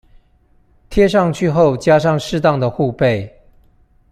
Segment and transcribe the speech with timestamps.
[0.89, 3.31] 貼上去後加上適當的護貝